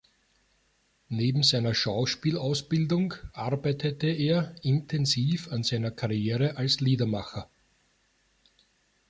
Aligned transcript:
Neben 1.09 1.43
seiner 1.43 1.75
Schauspielausbildung 1.75 3.13
arbeitete 3.33 4.07
er 4.07 4.55
intensiv 4.63 5.51
an 5.51 5.61
seiner 5.61 5.91
Karriere 5.91 6.57
als 6.57 6.79
Liedermacher. 6.79 7.51